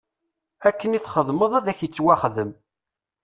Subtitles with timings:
[0.67, 2.51] Akken i txedmeḍ ad ak-ittwaxdem.